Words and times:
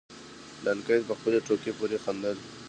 فلانکي 0.57 0.97
په 1.07 1.13
خپلې 1.19 1.39
ټوکې 1.45 1.71
پورې 1.77 1.97
خندل. 2.03 2.37